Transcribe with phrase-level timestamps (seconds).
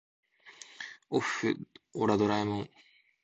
[1.11, 1.55] おっふ
[1.93, 2.69] オラドラえもん